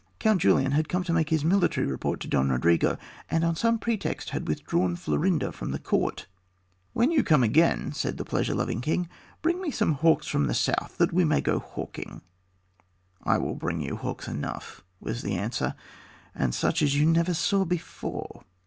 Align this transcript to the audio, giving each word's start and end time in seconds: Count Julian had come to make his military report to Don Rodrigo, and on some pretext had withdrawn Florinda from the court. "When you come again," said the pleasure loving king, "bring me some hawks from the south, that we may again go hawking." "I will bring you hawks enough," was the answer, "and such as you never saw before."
Count 0.17 0.41
Julian 0.41 0.71
had 0.71 0.89
come 0.89 1.03
to 1.03 1.13
make 1.13 1.29
his 1.29 1.45
military 1.45 1.85
report 1.85 2.19
to 2.21 2.27
Don 2.27 2.49
Rodrigo, 2.49 2.97
and 3.29 3.43
on 3.43 3.55
some 3.55 3.77
pretext 3.77 4.31
had 4.31 4.47
withdrawn 4.47 4.95
Florinda 4.95 5.51
from 5.51 5.69
the 5.69 5.77
court. 5.77 6.25
"When 6.93 7.11
you 7.11 7.23
come 7.23 7.43
again," 7.43 7.91
said 7.93 8.17
the 8.17 8.25
pleasure 8.25 8.55
loving 8.55 8.81
king, 8.81 9.07
"bring 9.43 9.61
me 9.61 9.69
some 9.69 9.91
hawks 9.93 10.25
from 10.25 10.47
the 10.47 10.55
south, 10.55 10.97
that 10.97 11.13
we 11.13 11.23
may 11.23 11.37
again 11.37 11.53
go 11.53 11.59
hawking." 11.59 12.21
"I 13.25 13.37
will 13.37 13.53
bring 13.53 13.79
you 13.79 13.95
hawks 13.95 14.27
enough," 14.27 14.83
was 14.99 15.21
the 15.21 15.35
answer, 15.35 15.75
"and 16.33 16.55
such 16.55 16.81
as 16.81 16.95
you 16.95 17.05
never 17.05 17.35
saw 17.35 17.63
before." 17.63 18.43